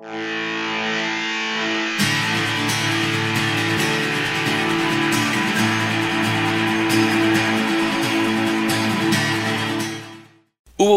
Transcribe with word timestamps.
Hubo 0.00 0.06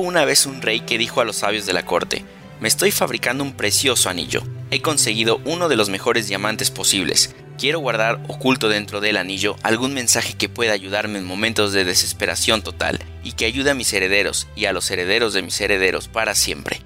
una 0.00 0.26
vez 0.26 0.44
un 0.44 0.60
rey 0.60 0.80
que 0.80 0.98
dijo 0.98 1.22
a 1.22 1.24
los 1.24 1.36
sabios 1.36 1.64
de 1.64 1.72
la 1.72 1.86
corte, 1.86 2.26
me 2.60 2.68
estoy 2.68 2.90
fabricando 2.90 3.42
un 3.42 3.54
precioso 3.54 4.10
anillo. 4.10 4.42
He 4.70 4.82
conseguido 4.82 5.40
uno 5.46 5.70
de 5.70 5.76
los 5.76 5.88
mejores 5.88 6.28
diamantes 6.28 6.70
posibles. 6.70 7.34
Quiero 7.56 7.78
guardar 7.78 8.20
oculto 8.28 8.68
dentro 8.68 9.00
del 9.00 9.16
anillo 9.16 9.56
algún 9.62 9.94
mensaje 9.94 10.34
que 10.34 10.50
pueda 10.50 10.74
ayudarme 10.74 11.18
en 11.18 11.24
momentos 11.24 11.72
de 11.72 11.84
desesperación 11.84 12.60
total 12.60 12.98
y 13.24 13.32
que 13.32 13.46
ayude 13.46 13.70
a 13.70 13.74
mis 13.74 13.94
herederos 13.94 14.46
y 14.56 14.66
a 14.66 14.74
los 14.74 14.90
herederos 14.90 15.32
de 15.32 15.40
mis 15.40 15.58
herederos 15.62 16.08
para 16.08 16.34
siempre. 16.34 16.82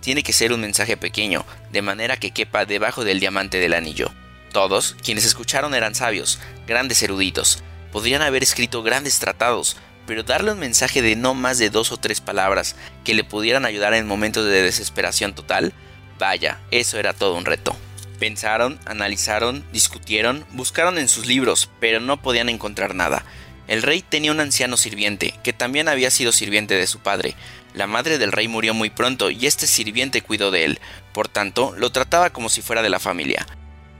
Tiene 0.00 0.22
que 0.22 0.32
ser 0.32 0.52
un 0.52 0.60
mensaje 0.60 0.96
pequeño, 0.96 1.44
de 1.70 1.82
manera 1.82 2.16
que 2.16 2.30
quepa 2.30 2.64
debajo 2.64 3.04
del 3.04 3.20
diamante 3.20 3.58
del 3.58 3.74
anillo. 3.74 4.10
Todos, 4.52 4.96
quienes 5.02 5.24
escucharon 5.24 5.74
eran 5.74 5.94
sabios, 5.94 6.40
grandes 6.66 7.02
eruditos, 7.02 7.62
podrían 7.92 8.22
haber 8.22 8.42
escrito 8.42 8.82
grandes 8.82 9.18
tratados, 9.18 9.76
pero 10.06 10.22
darle 10.22 10.52
un 10.52 10.58
mensaje 10.58 11.02
de 11.02 11.14
no 11.16 11.34
más 11.34 11.58
de 11.58 11.70
dos 11.70 11.92
o 11.92 11.96
tres 11.96 12.20
palabras 12.20 12.74
que 13.04 13.14
le 13.14 13.24
pudieran 13.24 13.64
ayudar 13.64 13.94
en 13.94 14.06
momentos 14.06 14.44
de 14.44 14.62
desesperación 14.62 15.34
total, 15.34 15.72
vaya, 16.18 16.58
eso 16.70 16.98
era 16.98 17.12
todo 17.12 17.36
un 17.36 17.44
reto. 17.44 17.76
Pensaron, 18.18 18.78
analizaron, 18.86 19.64
discutieron, 19.72 20.44
buscaron 20.50 20.98
en 20.98 21.08
sus 21.08 21.26
libros, 21.26 21.70
pero 21.80 22.00
no 22.00 22.20
podían 22.20 22.48
encontrar 22.48 22.94
nada. 22.94 23.24
El 23.66 23.82
rey 23.82 24.02
tenía 24.02 24.32
un 24.32 24.40
anciano 24.40 24.76
sirviente, 24.76 25.32
que 25.44 25.52
también 25.52 25.88
había 25.88 26.10
sido 26.10 26.32
sirviente 26.32 26.74
de 26.74 26.88
su 26.88 26.98
padre. 26.98 27.36
La 27.74 27.86
madre 27.86 28.18
del 28.18 28.32
rey 28.32 28.48
murió 28.48 28.74
muy 28.74 28.90
pronto 28.90 29.30
y 29.30 29.46
este 29.46 29.66
sirviente 29.66 30.22
cuidó 30.22 30.50
de 30.50 30.64
él, 30.64 30.80
por 31.12 31.28
tanto, 31.28 31.74
lo 31.76 31.90
trataba 31.90 32.30
como 32.30 32.48
si 32.48 32.62
fuera 32.62 32.82
de 32.82 32.90
la 32.90 32.98
familia. 32.98 33.46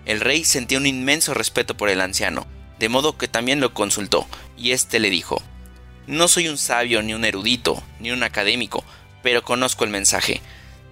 El 0.06 0.20
rey 0.20 0.44
sentía 0.44 0.78
un 0.78 0.86
inmenso 0.86 1.34
respeto 1.34 1.76
por 1.76 1.88
el 1.88 2.00
anciano, 2.00 2.46
de 2.78 2.88
modo 2.88 3.16
que 3.16 3.28
también 3.28 3.60
lo 3.60 3.74
consultó, 3.74 4.26
y 4.56 4.72
éste 4.72 4.98
le 4.98 5.10
dijo 5.10 5.42
no 6.10 6.26
soy 6.26 6.48
un 6.48 6.58
sabio, 6.58 7.02
ni 7.02 7.14
un 7.14 7.24
erudito, 7.24 7.80
ni 8.00 8.10
un 8.10 8.24
académico, 8.24 8.84
pero 9.22 9.44
conozco 9.44 9.84
el 9.84 9.90
mensaje. 9.90 10.40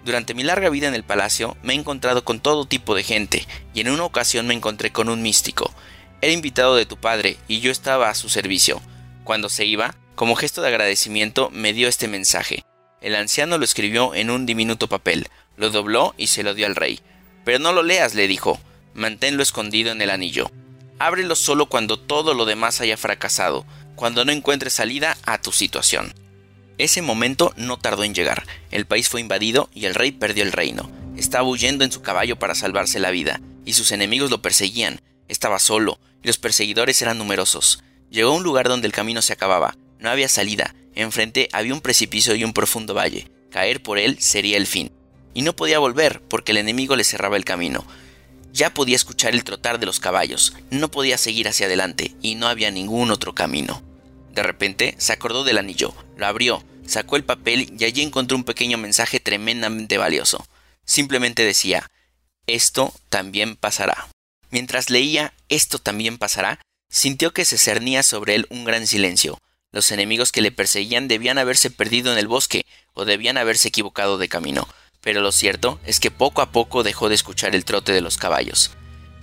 Durante 0.05 0.33
mi 0.33 0.45
larga 0.45 0.71
vida 0.71 0.87
en 0.87 0.95
el 0.95 1.03
palacio 1.03 1.57
me 1.63 1.73
he 1.73 1.77
encontrado 1.77 2.25
con 2.25 2.39
todo 2.39 2.67
tipo 2.67 2.95
de 2.95 3.03
gente, 3.03 3.45
y 3.75 3.81
en 3.81 3.91
una 3.91 4.05
ocasión 4.05 4.47
me 4.47 4.55
encontré 4.55 4.93
con 4.93 5.09
un 5.09 5.21
místico. 5.21 5.75
Era 6.21 6.33
invitado 6.33 6.77
de 6.77 6.87
tu 6.87 6.99
padre, 6.99 7.37
y 7.49 7.59
yo 7.59 7.73
estaba 7.73 8.11
a 8.11 8.15
su 8.15 8.29
servicio. 8.29 8.81
Cuando 9.25 9.49
se 9.49 9.65
iba, 9.65 9.97
como 10.15 10.37
gesto 10.37 10.63
de 10.63 10.69
agradecimiento, 10.69 11.51
me 11.51 11.73
dio 11.73 11.89
este 11.89 12.07
mensaje. 12.07 12.63
El 13.01 13.15
anciano 13.15 13.59
lo 13.59 13.65
escribió 13.65 14.15
en 14.15 14.31
un 14.31 14.47
diminuto 14.47 14.89
papel, 14.89 15.29
lo 15.57 15.71
dobló 15.71 16.15
y 16.17 16.29
se 16.29 16.43
lo 16.43 16.55
dio 16.55 16.67
al 16.67 16.77
rey. 16.77 17.01
Pero 17.45 17.59
no 17.59 17.73
lo 17.73 17.83
leas, 17.83 18.15
le 18.15 18.29
dijo, 18.29 18.61
manténlo 18.95 19.43
escondido 19.43 19.93
en 19.93 20.03
el 20.03 20.11
anillo. 20.11 20.51
Ábrelo 20.99 21.37
solo 21.37 21.67
cuando 21.67 21.99
todo 21.99 22.35
lo 22.35 22.45
demás 22.45 22.81
haya 22.81 22.97
fracasado, 22.97 23.65
cuando 23.95 24.25
no 24.25 24.33
encuentres 24.33 24.73
salida 24.73 25.17
a 25.25 25.41
tu 25.41 25.53
situación. 25.53 26.13
Ese 26.77 27.03
momento 27.03 27.53
no 27.57 27.77
tardó 27.77 28.05
en 28.05 28.15
llegar. 28.15 28.45
El 28.71 28.87
país 28.87 29.09
fue 29.09 29.21
invadido 29.21 29.69
y 29.75 29.87
el 29.87 29.95
rey 29.95 30.13
perdió 30.13 30.45
el 30.45 30.53
reino. 30.53 30.91
Estaba 31.17 31.49
huyendo 31.49 31.85
en 31.85 31.91
su 31.93 32.03
caballo 32.03 32.39
para 32.39 32.55
salvarse 32.55 33.01
la 33.01 33.11
vida, 33.11 33.41
y 33.65 33.73
sus 33.73 33.91
enemigos 33.91 34.31
lo 34.31 34.43
perseguían. 34.43 35.01
Estaba 35.27 35.59
solo, 35.59 35.99
y 36.23 36.29
los 36.29 36.39
perseguidores 36.39 37.03
eran 37.03 37.19
numerosos. 37.19 37.83
Llegó 38.11 38.31
a 38.31 38.37
un 38.37 38.45
lugar 38.45 38.69
donde 38.69 38.87
el 38.87 38.93
camino 38.93 39.23
se 39.23 39.33
acababa. 39.33 39.77
No 39.99 40.11
había 40.11 40.29
salida. 40.29 40.75
Enfrente 40.99 41.49
había 41.53 41.75
un 41.75 41.81
precipicio 41.81 42.35
y 42.35 42.43
un 42.43 42.53
profundo 42.53 42.93
valle. 42.93 43.31
Caer 43.53 43.81
por 43.81 43.99
él 43.99 44.21
sería 44.21 44.57
el 44.57 44.67
fin. 44.67 44.91
Y 45.33 45.43
no 45.43 45.55
podía 45.55 45.79
volver 45.79 46.21
porque 46.23 46.51
el 46.51 46.59
enemigo 46.59 46.97
le 46.97 47.05
cerraba 47.05 47.37
el 47.37 47.45
camino. 47.45 47.87
Ya 48.53 48.75
podía 48.75 48.97
escuchar 48.97 49.33
el 49.33 49.45
trotar 49.45 49.79
de 49.79 49.87
los 49.87 50.01
caballos, 50.01 50.55
no 50.71 50.91
podía 50.91 51.17
seguir 51.17 51.47
hacia 51.47 51.67
adelante 51.67 52.17
y 52.21 52.35
no 52.35 52.49
había 52.49 52.73
ningún 52.73 53.13
otro 53.13 53.33
camino. 53.33 53.81
De 54.35 54.43
repente 54.43 54.97
se 54.99 55.13
acordó 55.13 55.45
del 55.45 55.59
anillo, 55.59 55.95
lo 56.17 56.27
abrió, 56.27 56.65
sacó 56.85 57.15
el 57.15 57.23
papel 57.23 57.73
y 57.79 57.85
allí 57.85 58.03
encontró 58.03 58.37
un 58.37 58.43
pequeño 58.43 58.77
mensaje 58.77 59.21
tremendamente 59.21 59.99
valioso. 59.99 60.45
Simplemente 60.85 61.45
decía, 61.45 61.89
esto 62.49 62.93
también 63.09 63.55
pasará. 63.55 64.09
Mientras 64.51 64.91
leía 64.91 65.33
esto 65.49 65.79
también 65.79 66.19
pasará, 66.19 66.59
sintió 66.91 67.33
que 67.33 67.45
se 67.45 67.57
cernía 67.57 68.03
sobre 68.03 68.35
él 68.35 68.49
un 68.51 68.65
gran 68.65 68.89
silencio. 68.89 69.39
Los 69.73 69.91
enemigos 69.93 70.33
que 70.33 70.43
le 70.43 70.53
perseguían 70.53 71.09
debían 71.09 71.39
haberse 71.39 71.71
perdido 71.71 72.13
en 72.13 72.19
el 72.19 72.29
bosque 72.29 72.65
o 72.95 73.05
debían 73.05 73.37
haberse 73.37 73.69
equivocado 73.69 74.19
de 74.19 74.29
camino, 74.29 74.67
pero 75.01 75.21
lo 75.21 75.33
cierto 75.33 75.79
es 75.85 76.01
que 76.01 76.11
poco 76.11 76.43
a 76.43 76.53
poco 76.53 76.83
dejó 76.83 77.09
de 77.09 77.15
escuchar 77.15 77.55
el 77.55 77.65
trote 77.65 77.93
de 77.93 78.01
los 78.01 78.17
caballos. 78.17 78.73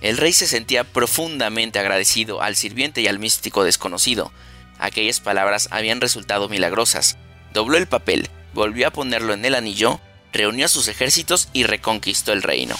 El 0.00 0.16
rey 0.16 0.32
se 0.32 0.46
sentía 0.46 0.84
profundamente 0.84 1.78
agradecido 1.78 2.42
al 2.42 2.54
sirviente 2.56 3.00
y 3.00 3.08
al 3.08 3.18
místico 3.18 3.64
desconocido, 3.64 4.32
Aquellas 4.78 5.20
palabras 5.20 5.68
habían 5.70 6.00
resultado 6.00 6.48
milagrosas. 6.48 7.16
Dobló 7.52 7.78
el 7.78 7.86
papel, 7.86 8.28
volvió 8.52 8.88
a 8.88 8.90
ponerlo 8.90 9.32
en 9.32 9.44
el 9.44 9.54
anillo, 9.54 10.00
reunió 10.32 10.66
a 10.66 10.68
sus 10.68 10.88
ejércitos 10.88 11.48
y 11.52 11.64
reconquistó 11.64 12.32
el 12.32 12.42
reino. 12.42 12.76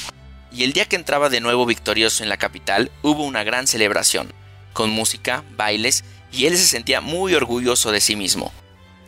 Y 0.53 0.65
el 0.65 0.73
día 0.73 0.87
que 0.87 0.97
entraba 0.97 1.29
de 1.29 1.41
nuevo 1.41 1.67
victorioso 1.67 2.23
en 2.23 2.29
la 2.29 2.37
capital 2.37 2.91
hubo 3.03 3.25
una 3.25 3.45
gran 3.45 3.67
celebración, 3.67 4.33
con 4.73 4.91
música, 4.91 5.43
bailes, 5.57 6.05
y 6.33 6.47
él 6.47 6.57
se 6.57 6.67
sentía 6.67 7.01
muy 7.01 7.35
orgulloso 7.35 7.93
de 7.93 8.01
sí 8.01 8.17
mismo. 8.17 8.53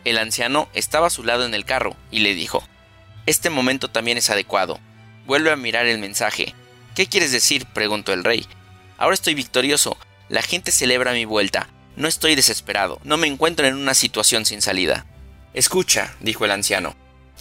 El 0.05 0.17
anciano 0.17 0.69
estaba 0.73 1.07
a 1.07 1.11
su 1.11 1.23
lado 1.23 1.45
en 1.45 1.53
el 1.53 1.65
carro 1.65 1.95
y 2.11 2.19
le 2.19 2.33
dijo, 2.33 2.63
Este 3.25 3.49
momento 3.49 3.89
también 3.89 4.17
es 4.17 4.29
adecuado. 4.29 4.79
Vuelve 5.25 5.51
a 5.51 5.55
mirar 5.55 5.85
el 5.85 5.99
mensaje. 5.99 6.55
¿Qué 6.95 7.07
quieres 7.07 7.31
decir? 7.31 7.65
preguntó 7.65 8.13
el 8.13 8.23
rey. 8.23 8.47
Ahora 8.97 9.13
estoy 9.13 9.35
victorioso. 9.35 9.97
La 10.29 10.41
gente 10.41 10.71
celebra 10.71 11.13
mi 11.13 11.25
vuelta. 11.25 11.69
No 11.95 12.07
estoy 12.07 12.35
desesperado, 12.35 12.99
no 13.03 13.17
me 13.17 13.27
encuentro 13.27 13.67
en 13.67 13.75
una 13.75 13.93
situación 13.93 14.45
sin 14.45 14.61
salida. 14.61 15.05
Escucha, 15.53 16.15
dijo 16.21 16.45
el 16.45 16.51
anciano, 16.51 16.95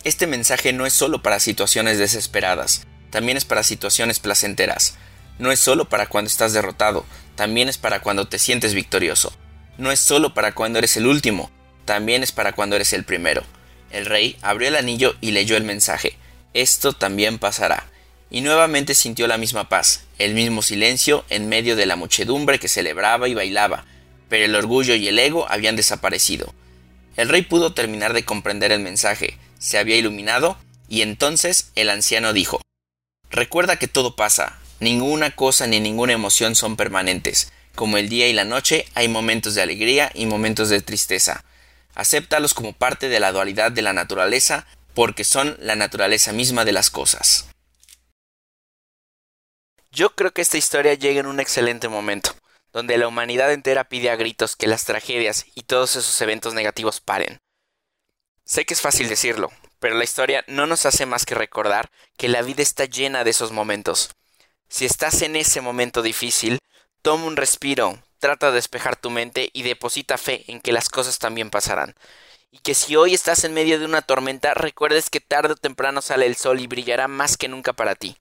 este 0.05 0.27
mensaje 0.27 0.73
no 0.73 0.87
es 0.87 0.93
solo 0.93 1.23
para 1.23 1.39
situaciones 1.39 1.99
desesperadas, 1.99 2.87
también 3.11 3.37
es 3.37 3.45
para 3.45 3.63
situaciones 3.63 4.19
placenteras. 4.19 4.97
No 5.39 5.53
es 5.53 5.61
solo 5.61 5.89
para 5.89 6.07
cuando 6.07 6.29
estás 6.29 6.53
derrotado, 6.53 7.07
también 7.37 7.69
es 7.69 7.79
para 7.79 8.01
cuando 8.01 8.27
te 8.27 8.41
sientes 8.41 8.75
victorioso. 8.75 9.33
No 9.79 9.93
es 9.93 10.01
solo 10.01 10.35
para 10.35 10.53
cuando 10.53 10.81
eres 10.81 10.97
el 10.97 11.07
último, 11.07 11.51
también 11.85 12.23
es 12.23 12.33
para 12.33 12.53
cuando 12.53 12.77
eres 12.77 12.93
el 12.93 13.05
primero. 13.05 13.45
El 13.91 14.07
rey 14.07 14.37
abrió 14.43 14.69
el 14.69 14.77
anillo 14.77 15.15
y 15.21 15.31
leyó 15.31 15.57
el 15.57 15.63
mensaje. 15.63 16.19
Esto 16.53 16.93
también 16.93 17.39
pasará. 17.39 17.87
Y 18.29 18.43
nuevamente 18.43 18.95
sintió 18.95 19.27
la 19.27 19.39
misma 19.39 19.69
paz, 19.69 20.05
el 20.19 20.35
mismo 20.35 20.63
silencio 20.63 21.25
en 21.31 21.49
medio 21.49 21.77
de 21.77 21.87
la 21.87 21.97
muchedumbre 21.97 22.59
que 22.59 22.69
celebraba 22.69 23.29
y 23.29 23.35
bailaba, 23.35 23.87
pero 24.29 24.45
el 24.45 24.55
orgullo 24.55 24.95
y 24.97 25.09
el 25.09 25.19
ego 25.19 25.47
habían 25.49 25.77
desaparecido. 25.77 26.53
El 27.17 27.29
rey 27.29 27.43
pudo 27.43 27.73
terminar 27.73 28.13
de 28.13 28.25
comprender 28.25 28.73
el 28.73 28.81
mensaje, 28.81 29.39
se 29.59 29.79
había 29.79 29.97
iluminado, 29.97 30.59
y 30.89 31.03
entonces 31.03 31.71
el 31.75 31.89
anciano 31.89 32.33
dijo 32.33 32.61
Recuerda 33.31 33.77
que 33.77 33.89
todo 33.89 34.17
pasa, 34.17 34.59
ninguna 34.81 35.31
cosa 35.31 35.67
ni 35.67 35.81
ninguna 35.81 36.13
emoción 36.13 36.55
son 36.55 36.77
permanentes. 36.77 37.53
Como 37.79 37.97
el 37.97 38.09
día 38.09 38.27
y 38.27 38.33
la 38.33 38.43
noche 38.43 38.87
hay 38.97 39.07
momentos 39.07 39.55
de 39.55 39.63
alegría 39.63 40.11
y 40.13 40.27
momentos 40.27 40.69
de 40.69 40.83
tristeza. 40.83 41.45
Acéptalos 41.95 42.53
como 42.53 42.73
parte 42.73 43.09
de 43.09 43.21
la 43.21 43.31
dualidad 43.31 43.71
de 43.71 43.83
la 43.83 43.93
naturaleza, 43.93 44.67
porque 44.95 45.23
son 45.23 45.57
la 45.61 45.77
naturaleza 45.77 46.33
misma 46.33 46.65
de 46.65 46.73
las 46.73 46.91
cosas. 46.91 47.47
Yo 49.93 50.11
creo 50.17 50.33
que 50.33 50.43
esta 50.43 50.59
historia 50.59 50.95
llega 50.95 51.21
en 51.21 51.27
un 51.27 51.39
excelente 51.39 51.89
momento 51.89 52.35
donde 52.73 52.99
la 52.99 53.07
humanidad 53.07 53.53
entera 53.53 53.85
pide 53.85 54.11
a 54.11 54.17
gritos 54.17 54.57
que 54.57 54.67
las 54.67 54.85
tragedias 54.85 55.47
y 55.55 55.63
todos 55.63 55.95
esos 55.95 56.21
eventos 56.21 56.55
negativos 56.55 57.01
paren. 57.01 57.39
Sé 58.45 58.65
que 58.65 58.75
es 58.75 58.81
fácil 58.81 59.09
decirlo, 59.09 59.53
pero 59.79 59.95
la 59.95 60.03
historia 60.03 60.45
no 60.49 60.67
nos 60.67 60.85
hace 60.85 61.07
más 61.07 61.25
que 61.25 61.37
recordar 61.37 61.93
que 62.17 62.27
la 62.27 62.43
vida 62.43 62.65
está 62.65 62.87
llena 62.87 63.23
de 63.23 63.31
esos 63.31 63.53
momentos. 63.53 64.11
Si 64.69 64.85
estás 64.85 65.23
en 65.23 65.37
ese 65.37 65.61
momento 65.61 66.03
difícil, 66.03 66.59
toma 67.03 67.25
un 67.25 67.37
respiro, 67.37 68.03
trata 68.19 68.49
de 68.49 68.57
despejar 68.57 68.97
tu 68.97 69.11
mente 69.11 69.51
y 69.53 69.63
deposita 69.63 70.19
fe 70.19 70.45
en 70.49 70.61
que 70.61 70.73
las 70.73 70.89
cosas 70.89 71.19
también 71.19 71.51
pasarán. 71.51 71.95
Y 72.51 72.59
que 72.59 72.75
si 72.75 72.97
hoy 72.97 73.15
estás 73.15 73.45
en 73.45 73.55
medio 73.55 73.79
de 73.79 73.85
una 73.85 74.03
tormenta, 74.03 74.55
recuerdes 74.55 75.11
que 75.11 75.21
tarde 75.21 75.53
o 75.53 75.57
temprano 75.57 76.01
sale 76.01 76.27
el 76.27 76.37
sol 76.37 76.61
y 76.61 76.67
brillará 76.67 77.09
más 77.09 77.37
que 77.37 77.49
nunca 77.49 77.73
para 77.73 77.95
ti. 77.95 78.17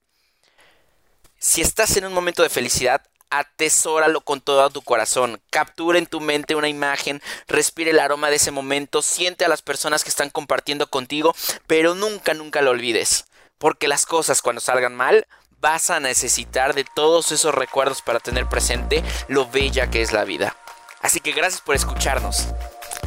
Si 1.38 1.60
estás 1.60 1.96
en 1.96 2.04
un 2.04 2.12
momento 2.12 2.42
de 2.42 2.48
felicidad, 2.48 3.02
atesóralo 3.30 4.22
con 4.22 4.40
todo 4.40 4.68
tu 4.70 4.82
corazón, 4.82 5.40
captura 5.50 5.98
en 5.98 6.06
tu 6.06 6.20
mente 6.20 6.54
una 6.54 6.68
imagen, 6.68 7.22
respire 7.46 7.90
el 7.90 8.00
aroma 8.00 8.30
de 8.30 8.36
ese 8.36 8.50
momento, 8.50 9.02
siente 9.02 9.44
a 9.44 9.48
las 9.48 9.62
personas 9.62 10.02
que 10.02 10.10
están 10.10 10.30
compartiendo 10.30 10.88
contigo, 10.88 11.34
pero 11.66 11.94
nunca, 11.94 12.34
nunca 12.34 12.62
lo 12.62 12.70
olvides, 12.70 13.26
porque 13.58 13.88
las 13.88 14.06
cosas 14.06 14.42
cuando 14.42 14.60
salgan 14.60 14.94
mal 14.94 15.26
vas 15.60 15.90
a 15.90 16.00
necesitar 16.00 16.74
de 16.74 16.84
todos 16.84 17.32
esos 17.32 17.54
recuerdos 17.54 18.02
para 18.02 18.20
tener 18.20 18.48
presente 18.48 19.02
lo 19.28 19.46
bella 19.48 19.90
que 19.90 20.02
es 20.02 20.12
la 20.12 20.24
vida. 20.24 20.56
Así 21.00 21.20
que 21.20 21.32
gracias 21.32 21.60
por 21.60 21.74
escucharnos 21.74 22.48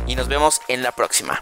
y 0.07 0.15
nos 0.15 0.27
vemos 0.27 0.61
en 0.67 0.83
la 0.83 0.91
próxima. 0.91 1.41